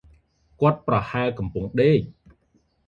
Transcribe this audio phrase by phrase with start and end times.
[0.59, 2.01] គាត់ ប្រហែលកំពុងដេក។